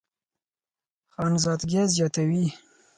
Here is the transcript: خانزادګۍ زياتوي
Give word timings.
خانزادګۍ 1.13 1.83
زياتوي 1.93 2.45